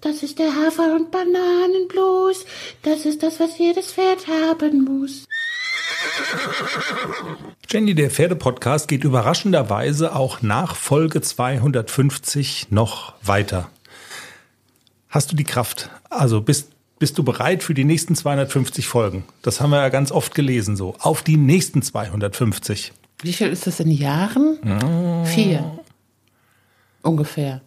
[0.00, 2.46] Das ist der Hafer- und Bananenblues.
[2.82, 5.26] Das ist das, was jedes Pferd haben muss.
[7.68, 13.70] Jenny, der Pferdepodcast geht überraschenderweise auch nach Folge 250 noch weiter.
[15.08, 15.90] Hast du die Kraft?
[16.08, 19.24] Also bist, bist du bereit für die nächsten 250 Folgen?
[19.42, 20.96] Das haben wir ja ganz oft gelesen so.
[20.98, 22.92] Auf die nächsten 250.
[23.22, 24.58] Wie viel ist das in Jahren?
[24.64, 25.24] Oh.
[25.26, 25.78] Vier.
[27.02, 27.60] Ungefähr.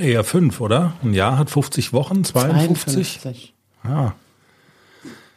[0.00, 0.94] Eher fünf, oder?
[1.02, 3.20] Ein Jahr hat 50 Wochen, 52.
[3.20, 3.54] 52.
[3.84, 4.14] Ja.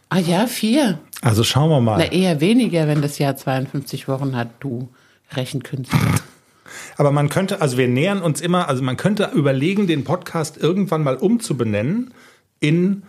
[0.10, 1.00] Ah ja, vier.
[1.22, 1.98] Also schauen wir mal.
[1.98, 4.90] Na, eher weniger, wenn das Jahr 52 Wochen hat, du
[5.32, 6.00] Rechenkünstler.
[6.98, 11.04] Aber man könnte, also wir nähern uns immer, also man könnte überlegen, den Podcast irgendwann
[11.04, 12.14] mal umzubenennen
[12.60, 13.04] in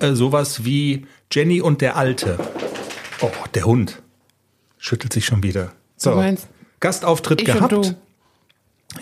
[0.00, 2.38] äh, sowas wie Jenny und der Alte.
[3.20, 4.02] Oh, der Hund
[4.78, 5.72] schüttelt sich schon wieder.
[5.96, 6.22] So,
[6.80, 7.96] Gastauftritt ich gehabt.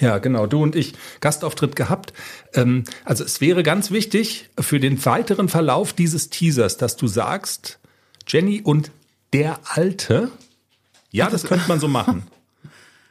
[0.00, 2.12] Ja, genau, du und ich Gastauftritt gehabt.
[2.54, 7.78] Ähm, also es wäre ganz wichtig für den weiteren Verlauf dieses Teasers, dass du sagst,
[8.26, 8.90] Jenny und
[9.32, 10.30] der Alte.
[11.10, 12.22] Ja, das könnte man so machen.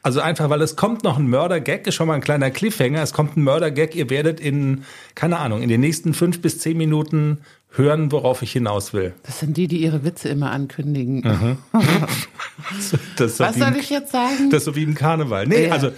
[0.06, 3.02] Also einfach, weil es kommt noch ein Mörder-Gag, ist schon mal ein kleiner Cliffhanger.
[3.02, 3.94] Es kommt ein Mörder-Gag.
[3.94, 7.38] Ihr werdet in, keine Ahnung, in den nächsten fünf bis zehn Minuten
[7.70, 9.14] hören, worauf ich hinaus will.
[9.22, 11.22] Das sind die, die ihre Witze immer ankündigen.
[12.78, 14.50] Ist so Was soll ein- ich jetzt sagen?
[14.50, 15.46] Das ist so wie im Karneval.
[15.46, 15.72] Nee, Ja.
[15.72, 15.90] also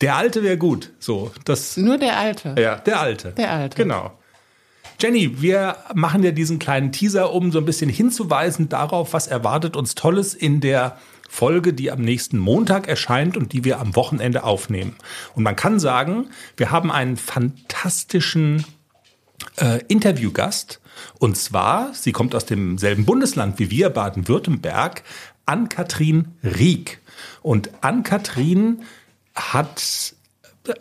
[0.00, 0.92] der Alte wäre gut.
[0.98, 2.54] So, das Nur der Alte.
[2.58, 3.32] Ja, der Alte.
[3.32, 3.76] Der Alte.
[3.76, 4.12] Genau.
[5.00, 9.74] Jenny, wir machen ja diesen kleinen Teaser, um so ein bisschen hinzuweisen darauf, was erwartet
[9.76, 14.44] uns Tolles in der Folge, die am nächsten Montag erscheint und die wir am Wochenende
[14.44, 14.96] aufnehmen.
[15.34, 18.64] Und man kann sagen, wir haben einen fantastischen
[19.56, 20.80] äh, Interviewgast.
[21.18, 25.02] Und zwar, sie kommt aus demselben Bundesland wie wir, Baden-Württemberg,
[25.46, 27.00] Ann-Kathrin Rieck.
[27.42, 28.82] Und Ann-Kathrin
[29.40, 30.14] hat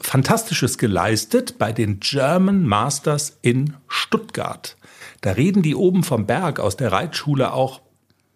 [0.01, 4.75] Fantastisches geleistet bei den German Masters in Stuttgart.
[5.21, 7.81] Da reden die oben vom Berg aus der Reitschule auch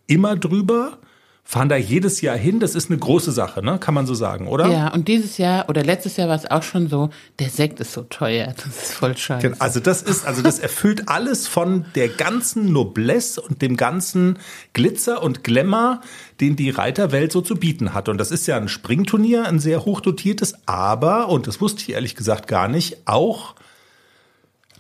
[0.07, 0.99] immer drüber,
[1.45, 2.59] fahren da jedes Jahr hin.
[2.59, 3.77] Das ist eine große Sache, ne?
[3.77, 4.67] kann man so sagen, oder?
[4.67, 7.09] Ja, und dieses Jahr oder letztes Jahr war es auch schon so,
[7.39, 8.53] der Sekt ist so teuer.
[8.55, 9.55] Das ist voll scheiße.
[9.59, 14.39] Also das ist, also das erfüllt alles von der ganzen Noblesse und dem ganzen
[14.71, 16.01] Glitzer und Glamour,
[16.39, 18.07] den die Reiterwelt so zu bieten hat.
[18.07, 22.15] Und das ist ja ein Springturnier, ein sehr hochdotiertes, aber, und das wusste ich ehrlich
[22.15, 23.55] gesagt gar nicht, auch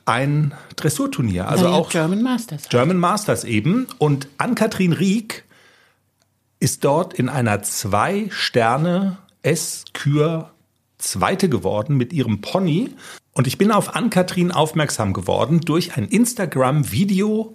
[0.05, 1.47] ein Dressurturnier.
[1.47, 2.69] Also Ja, auch German Masters.
[2.69, 3.87] German Masters eben.
[3.99, 5.43] Und Ann-Kathrin Rieck
[6.63, 10.51] ist dort in einer Zwei-Sterne S-Kür
[10.97, 12.91] Zweite geworden mit ihrem Pony.
[13.33, 17.53] Und ich bin auf Ann-Kathrin aufmerksam geworden durch ein Instagram-Video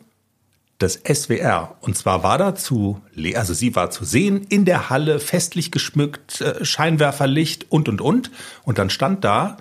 [0.78, 1.76] des SWR.
[1.80, 5.70] Und zwar war da zu, le- also sie war zu sehen in der Halle, festlich
[5.70, 8.30] geschmückt, äh, Scheinwerferlicht und, und, und.
[8.64, 9.56] Und dann stand da,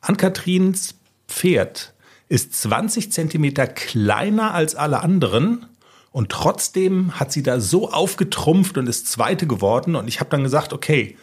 [0.00, 0.94] Ann-Kathrins
[1.26, 1.92] Pferd
[2.28, 5.66] ist 20 Zentimeter kleiner als alle anderen.
[6.12, 9.96] Und trotzdem hat sie da so aufgetrumpft und ist Zweite geworden.
[9.96, 11.16] Und ich habe dann gesagt, okay,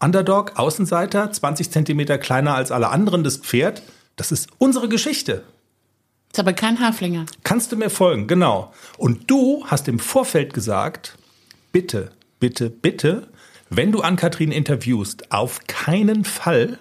[0.00, 3.82] Underdog, Außenseiter, 20 Zentimeter kleiner als alle anderen, das Pferd,
[4.16, 5.44] das ist unsere Geschichte.
[6.30, 7.26] Ist aber kein Haflinger.
[7.42, 8.26] Kannst du mir folgen?
[8.26, 8.72] Genau.
[8.98, 11.16] Und du hast im Vorfeld gesagt,
[11.72, 13.28] bitte, bitte, bitte,
[13.70, 16.78] wenn du Ann-Kathrin interviewst, auf keinen Fall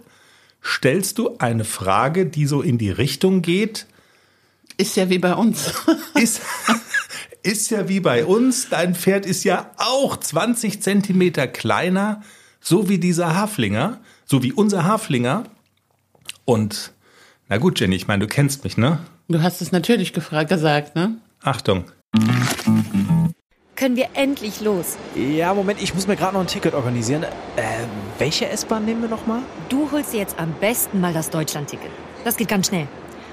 [0.64, 3.86] stellst du eine Frage, die so in die Richtung geht,
[4.78, 5.72] Ist ja wie bei uns.
[6.16, 6.42] ist,
[7.44, 12.22] ist ja wie bei uns, dein Pferd ist ja auch 20 Zentimeter kleiner,
[12.62, 15.44] so wie dieser Haflinger, so wie unser Haflinger.
[16.46, 16.94] Und,
[17.50, 19.00] na gut, Jenny, ich meine, du kennst mich, ne?
[19.28, 21.18] Du hast es natürlich gefragt, gesagt, ne?
[21.42, 21.86] Achtung.
[23.76, 24.98] Können wir endlich los?
[25.16, 27.24] Ja, Moment, ich muss mir gerade noch ein Ticket organisieren.
[27.24, 27.30] Äh,
[28.18, 29.42] welche S-Bahn nehmen wir nochmal?
[29.68, 31.90] Du holst dir jetzt am besten mal das Deutschlandticket.
[32.24, 32.88] Das geht ganz schnell.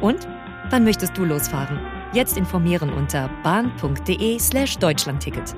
[0.00, 0.26] Und?
[0.70, 1.78] Wann möchtest du losfahren?
[2.12, 5.54] Jetzt informieren unter bahn.de slash Deutschlandticket.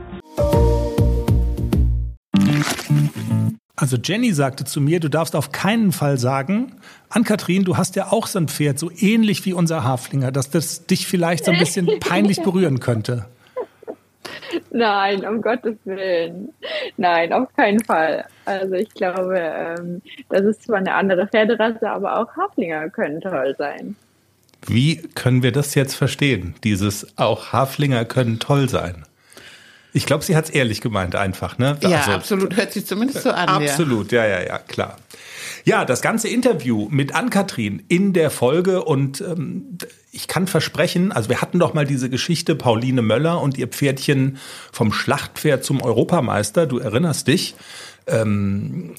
[3.77, 6.77] Also Jenny sagte zu mir, du darfst auf keinen Fall sagen,
[7.11, 10.87] Ann-Kathrin, du hast ja auch so ein Pferd, so ähnlich wie unser Haflinger, dass das
[10.87, 13.27] dich vielleicht so ein bisschen peinlich berühren könnte.
[14.71, 16.53] Nein, um Gottes Willen.
[16.97, 18.25] Nein, auf keinen Fall.
[18.45, 23.55] Also ich glaube, ähm, das ist zwar eine andere Pferderasse, aber auch Haflinger können toll
[23.59, 23.97] sein.
[24.67, 26.55] Wie können wir das jetzt verstehen?
[26.65, 29.05] Dieses auch Haflinger können toll sein.
[29.93, 31.79] Ich glaube, sie hat es ehrlich gemeint einfach, ne?
[31.81, 32.57] Ja, Also, absolut.
[32.57, 33.49] Hört sich zumindest so an.
[33.49, 34.97] Absolut, ja, ja, ja, klar.
[35.65, 39.79] Ja, das ganze Interview mit Ann-Kathrin in der Folge und ähm,
[40.11, 44.39] ich kann versprechen, also wir hatten doch mal diese Geschichte Pauline Möller und ihr Pferdchen
[44.73, 47.55] vom Schlachtpferd zum Europameister, du erinnerst dich.
[48.07, 48.95] Ähm,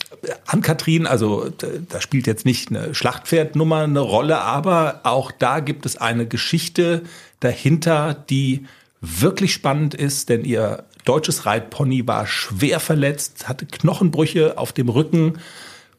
[0.47, 1.49] Ann-Kathrin, also
[1.89, 7.03] da spielt jetzt nicht eine Schlachtpferdnummer eine Rolle, aber auch da gibt es eine Geschichte
[7.39, 8.65] dahinter, die
[9.01, 15.39] wirklich spannend ist, denn ihr deutsches Reitpony war schwer verletzt, hatte Knochenbrüche auf dem Rücken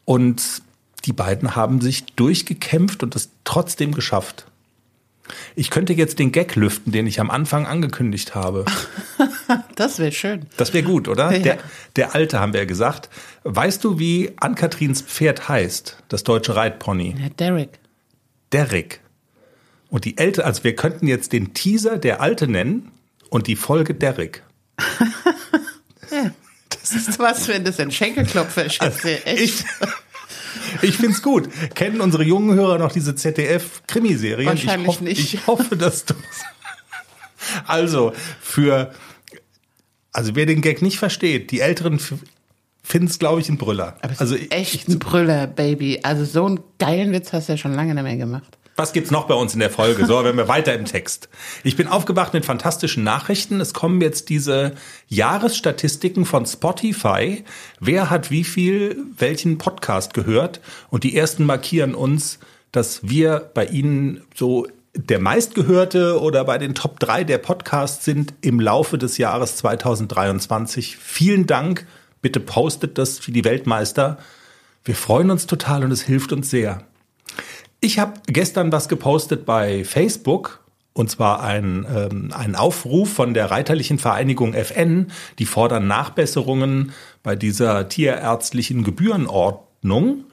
[0.05, 0.63] und
[1.05, 4.47] die beiden haben sich durchgekämpft und es trotzdem geschafft.
[5.55, 8.65] Ich könnte jetzt den Gag lüften, den ich am Anfang angekündigt habe.
[9.19, 9.27] Ja.
[9.77, 10.47] Das wäre schön.
[10.57, 11.31] Das wäre gut, oder?
[11.31, 11.39] Ja.
[11.39, 11.59] Der,
[11.95, 13.11] der Alte haben wir ja gesagt.
[13.45, 17.15] Weißt du, wie Ann-Katrins Pferd heißt, das deutsche Reitpony?
[17.17, 17.79] Herr Derek.
[18.53, 19.01] Derrick.
[19.89, 22.91] Und die Älte, also wir könnten jetzt den Teaser der Alte nennen
[23.31, 24.43] und die Folge Derrick.
[26.81, 28.81] Das ist was, wenn das ein Schenkelklopfer ist.
[28.81, 29.65] Also, ich
[30.83, 31.49] ich finde es gut.
[31.75, 34.49] Kennen unsere jungen Hörer noch diese ZDF-Krimiserien?
[34.49, 35.35] Wahrscheinlich ich hoff, nicht.
[35.35, 36.15] Ich hoffe, dass du.
[37.67, 38.93] Also, für.
[40.13, 42.01] Also, wer den Gag nicht versteht, die Älteren
[42.83, 43.97] finden es, glaube ich, ein Brüller.
[44.01, 46.01] Aber es also, ist echt ein Brüller, Baby.
[46.03, 48.57] Also so einen geilen Witz hast du ja schon lange nicht mehr gemacht.
[48.79, 50.05] Was gibt's noch bei uns in der Folge?
[50.05, 51.31] So, wenn wir weiter im Text.
[51.65, 53.59] Ich bin aufgewacht mit fantastischen Nachrichten.
[53.63, 54.73] Es kommen jetzt diese
[55.09, 57.43] Jahresstatistiken von Spotify.
[57.81, 60.61] Wer hat wie viel welchen Podcast gehört?
[60.91, 62.39] Und die ersten markieren uns,
[62.71, 68.35] dass wir bei ihnen so der meistgehörte oder bei den Top 3 der Podcasts sind
[68.43, 70.99] im Laufe des Jahres 2023.
[70.99, 71.87] Vielen Dank.
[72.21, 74.19] Bitte postet das wie die Weltmeister.
[74.85, 76.85] Wir freuen uns total und es hilft uns sehr.
[77.87, 80.65] Ich habe gestern was gepostet bei Facebook.
[80.93, 85.13] Und zwar ein, ähm, ein Aufruf von der Reiterlichen Vereinigung FN.
[85.39, 86.91] Die fordern Nachbesserungen
[87.23, 90.25] bei dieser tierärztlichen Gebührenordnung.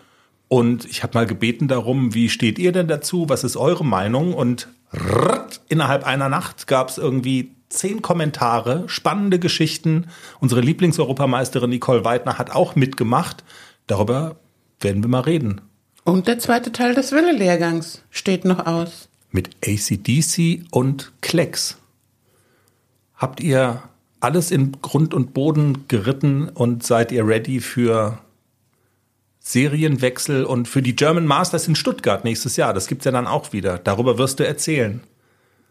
[0.47, 3.29] Und ich habe mal gebeten darum, wie steht ihr denn dazu?
[3.29, 4.33] Was ist eure Meinung?
[4.33, 10.07] Und rrrt, innerhalb einer Nacht gab es irgendwie zehn Kommentare, spannende Geschichten.
[10.39, 13.44] Unsere Lieblingseuropameisterin Nicole Weidner hat auch mitgemacht.
[13.85, 14.38] Darüber
[14.79, 15.61] werden wir mal reden.
[16.03, 19.07] Und der zweite Teil des Wille-Lehrgangs steht noch aus.
[19.31, 21.77] mit ACDC und Klecks.
[23.15, 23.81] Habt ihr
[24.19, 28.19] alles in Grund und Boden geritten und seid ihr ready für
[29.39, 32.73] Serienwechsel und für die German Masters in Stuttgart nächstes Jahr?
[32.73, 33.77] Das gibt's ja dann auch wieder.
[33.77, 35.01] Darüber wirst du erzählen.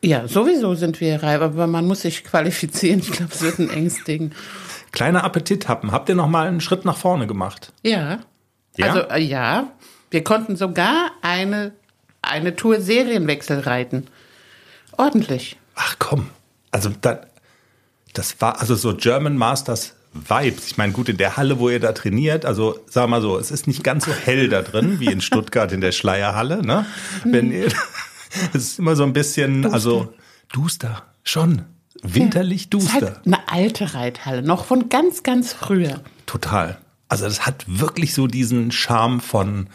[0.02, 2.98] Ja, sowieso sind wir reif, aber man muss sich qualifizieren.
[3.00, 4.32] Ich glaube, es wird ein enges Ding.
[4.90, 5.92] Kleiner Appetit haben.
[5.92, 7.72] Habt ihr noch mal einen Schritt nach vorne gemacht?
[7.82, 8.18] Ja.
[8.76, 8.86] Ja?
[8.86, 9.70] Also, äh, ja.
[10.12, 11.72] Wir konnten sogar eine,
[12.20, 14.06] eine Tour Serienwechsel reiten.
[14.96, 15.56] Ordentlich.
[15.74, 16.28] Ach komm.
[16.70, 17.22] Also da,
[18.12, 20.66] das war also so German Masters Vibes.
[20.66, 23.50] Ich meine, gut, in der Halle, wo ihr da trainiert, also sag mal so, es
[23.50, 26.84] ist nicht ganz so hell da drin wie in Stuttgart in der Schleierhalle, ne?
[27.24, 27.68] Wenn ihr,
[28.52, 30.12] es ist immer so ein bisschen, also
[30.52, 31.64] duster, schon.
[32.02, 32.92] Winterlich Es ist duster.
[32.92, 36.00] halt eine alte Reithalle, noch von ganz, ganz früher.
[36.26, 36.76] Total.
[37.08, 39.68] Also das hat wirklich so diesen Charme von,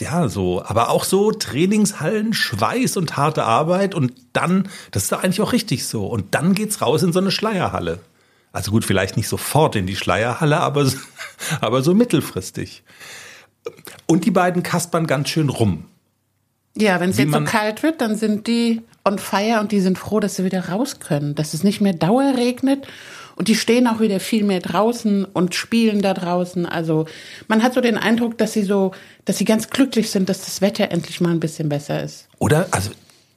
[0.00, 5.22] ja, so, aber auch so Trainingshallen, Schweiß und harte Arbeit und dann, das ist doch
[5.22, 6.06] eigentlich auch richtig so.
[6.06, 8.00] Und dann geht's raus in so eine Schleierhalle.
[8.52, 10.98] Also gut, vielleicht nicht sofort in die Schleierhalle, aber, so-
[11.60, 12.82] aber so mittelfristig.
[14.06, 15.84] Und die beiden kaspern ganz schön rum.
[16.76, 19.98] Ja, wenn es jetzt so kalt wird, dann sind die on fire und die sind
[19.98, 22.86] froh, dass sie wieder raus können, dass es nicht mehr dauerregnet.
[23.38, 26.66] Und die stehen auch wieder viel mehr draußen und spielen da draußen.
[26.66, 27.06] Also
[27.46, 28.90] man hat so den Eindruck, dass sie so,
[29.26, 32.26] dass sie ganz glücklich sind, dass das Wetter endlich mal ein bisschen besser ist.
[32.40, 32.66] Oder?
[32.72, 32.90] Also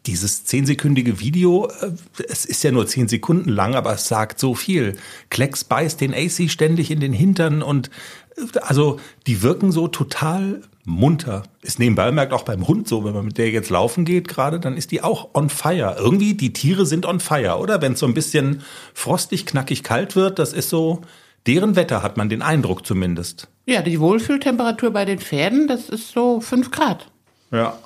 [0.05, 1.91] dieses zehnsekündige Video, äh,
[2.27, 4.97] es ist ja nur zehn Sekunden lang, aber es sagt so viel.
[5.29, 7.89] Klecks beißt den AC ständig in den Hintern und
[8.37, 11.43] äh, also die wirken so total munter.
[11.61, 14.59] Ist nebenbei bemerkt auch beim Hund so, wenn man mit der jetzt laufen geht gerade,
[14.59, 15.95] dann ist die auch on fire.
[15.99, 17.81] Irgendwie, die Tiere sind on fire, oder?
[17.81, 21.01] Wenn es so ein bisschen frostig, knackig kalt wird, das ist so,
[21.45, 23.47] deren Wetter hat man den Eindruck zumindest.
[23.65, 27.11] Ja, die Wohlfühltemperatur bei den Pferden, das ist so fünf Grad.
[27.51, 27.77] Ja.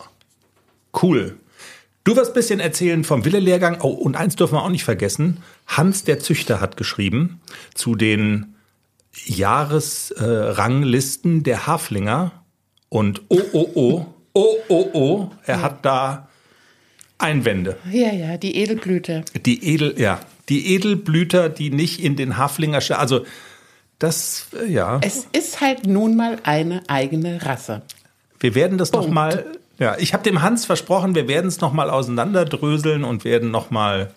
[1.01, 1.37] Cool.
[2.05, 3.79] Du wirst ein bisschen erzählen vom Wille-Lehrgang.
[3.81, 5.39] Oh, und eins dürfen wir auch nicht vergessen.
[5.65, 7.41] Hans, der Züchter, hat geschrieben
[7.73, 8.53] zu den
[9.25, 12.43] Jahresranglisten der Haflinger.
[12.89, 16.29] Und oh, oh, oh, oh, oh, oh, er hat da
[17.17, 17.75] Einwände.
[17.91, 19.25] Ja, ja, die Edelblüte.
[19.43, 23.25] Die Edel, ja, die Edelblüter, die nicht in den Haflinger, also
[23.97, 24.99] das, äh, ja.
[25.01, 27.81] Es ist halt nun mal eine eigene Rasse.
[28.39, 29.43] Wir werden das noch mal
[29.77, 34.13] Ja, ich habe dem Hans versprochen, wir werden es nochmal auseinanderdröseln und werden nochmal,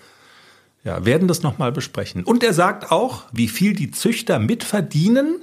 [0.84, 2.24] ja, werden das nochmal besprechen.
[2.24, 5.42] Und er sagt auch, wie viel die Züchter mitverdienen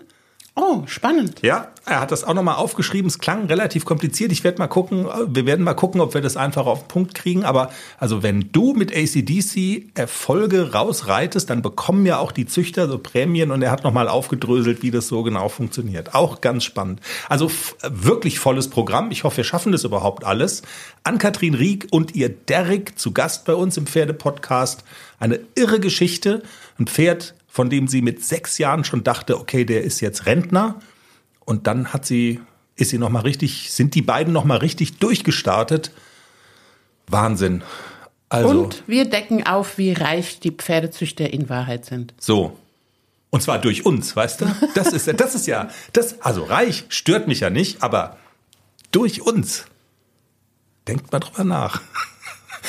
[0.57, 1.41] Oh, spannend.
[1.41, 3.07] Ja, er hat das auch nochmal aufgeschrieben.
[3.07, 4.31] Es klang relativ kompliziert.
[4.31, 7.13] Ich werde mal gucken, wir werden mal gucken, ob wir das einfach auf den Punkt
[7.13, 7.43] kriegen.
[7.43, 12.97] Aber also wenn du mit ACDC Erfolge rausreitest, dann bekommen ja auch die Züchter so
[12.97, 16.15] Prämien und er hat nochmal aufgedröselt, wie das so genau funktioniert.
[16.15, 17.01] Auch ganz spannend.
[17.27, 17.51] Also
[17.89, 19.11] wirklich volles Programm.
[19.11, 20.61] Ich hoffe, wir schaffen das überhaupt alles.
[21.03, 24.85] Ann-Kathrin Rieck und ihr Derek zu Gast bei uns im Pferdepodcast.
[25.19, 26.43] Eine irre Geschichte.
[26.79, 30.77] Ein Pferd, von dem sie mit sechs Jahren schon dachte, okay, der ist jetzt Rentner.
[31.45, 32.41] Und dann hat sie,
[32.75, 35.91] ist sie noch mal richtig, sind die beiden noch mal richtig durchgestartet.
[37.07, 37.63] Wahnsinn.
[38.27, 42.13] Also, Und wir decken auf, wie reich die Pferdezüchter in Wahrheit sind.
[42.19, 42.59] So.
[43.29, 44.47] Und zwar durch uns, weißt du?
[44.75, 48.17] Das ist, das ist ja, das, also reich stört mich ja nicht, aber
[48.91, 49.63] durch uns.
[50.89, 51.81] Denkt mal drüber nach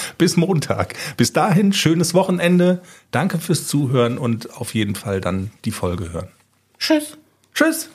[0.19, 0.95] bis Montag.
[1.17, 2.83] Bis dahin, schönes Wochenende.
[3.11, 6.29] Danke fürs Zuhören und auf jeden Fall dann die Folge hören.
[6.79, 7.17] Tschüss.
[7.55, 7.89] Tschüss.